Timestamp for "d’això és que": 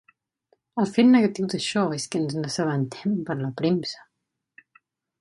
1.51-2.23